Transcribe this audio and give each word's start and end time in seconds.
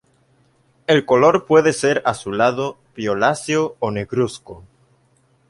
El 0.87 1.05
color 1.05 1.45
puede 1.45 1.73
ser 1.73 2.01
azulado, 2.07 2.79
violáceo 2.95 3.75
o 3.77 3.91
negruzco. 3.91 4.63